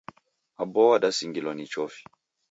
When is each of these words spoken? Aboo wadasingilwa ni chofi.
Aboo 0.61 0.89
wadasingilwa 0.91 1.53
ni 1.55 1.65
chofi. 1.67 2.03